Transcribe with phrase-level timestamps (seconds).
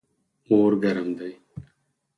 [0.49, 1.33] اور ګرم دی.